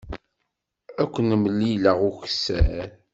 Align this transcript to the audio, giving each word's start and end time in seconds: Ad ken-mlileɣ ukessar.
Ad 1.01 1.07
ken-mlileɣ 1.13 1.99
ukessar. 2.09 2.87